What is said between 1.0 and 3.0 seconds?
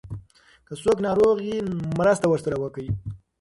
ناروغ وي مرسته ورسره وکړئ.